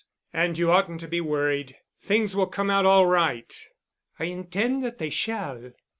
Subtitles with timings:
[0.33, 1.77] And you oughtn't to be worried.
[1.99, 3.55] Things will come out all right."
[4.17, 5.73] "I intend that they shall.